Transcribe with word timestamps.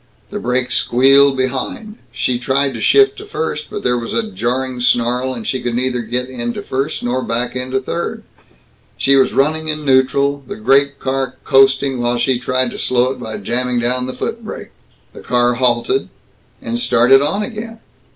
The 0.31 0.39
brakes 0.39 0.73
squealed 0.77 1.37
behind. 1.37 1.99
She 2.11 2.39
tried 2.39 2.73
to 2.73 2.81
shift 2.81 3.19
to 3.19 3.27
first 3.27 3.69
but 3.69 3.83
there 3.83 3.99
was 3.99 4.15
a 4.15 4.31
jarring 4.31 4.79
snarl, 4.81 5.35
and 5.35 5.45
she 5.45 5.61
could 5.61 5.75
neither 5.75 6.01
get 6.01 6.27
into 6.27 6.63
first 6.63 7.03
nor 7.03 7.21
back 7.21 7.55
into 7.55 7.79
third. 7.79 8.23
She 8.97 9.15
was 9.15 9.31
running 9.31 9.67
in 9.67 9.85
neutral, 9.85 10.41
the 10.47 10.55
great 10.55 10.97
car 10.97 11.35
coasting, 11.43 11.99
while 11.99 12.17
she 12.17 12.39
tried 12.39 12.71
to 12.71 12.79
slow 12.79 13.11
it 13.11 13.19
by 13.19 13.37
jamming 13.37 13.77
down 13.77 14.07
the 14.07 14.15
foot 14.15 14.43
brake. 14.43 14.71
The 15.13 15.21
car 15.21 15.53
halted 15.53 16.09
and 16.63 16.79
started 16.79 17.21
on 17.21 17.43
again. 17.43 17.79